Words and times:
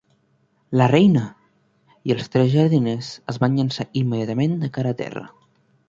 La 0.79 0.87
Reina!" 0.91 1.25
i 2.11 2.15
els 2.15 2.33
tres 2.37 2.49
jardiners 2.55 3.13
es 3.35 3.41
van 3.45 3.61
llançar 3.61 3.89
immediatament 4.05 4.61
de 4.65 4.73
cara 4.81 4.97
a 4.99 5.03
terra. 5.05 5.29